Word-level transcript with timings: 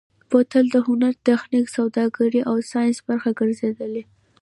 بوتل 0.29 0.65
د 0.71 0.75
هنر، 0.87 1.13
تخنیک، 1.27 1.65
سوداګرۍ 1.77 2.41
او 2.49 2.55
ساینس 2.71 2.97
برخه 3.07 3.31
ګرځېدلی. 3.39 4.03